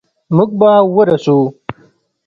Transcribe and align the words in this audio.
موږ 0.35 0.49
به 0.59 0.69
ورسو. 0.95 1.37